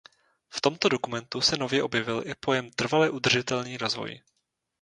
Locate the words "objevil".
1.83-2.23